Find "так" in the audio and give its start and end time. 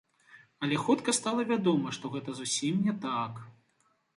3.07-3.33